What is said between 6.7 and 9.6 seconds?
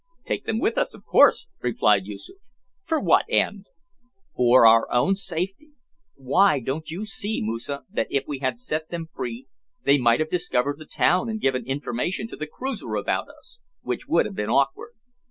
you see, Moosa, that if we had set them free,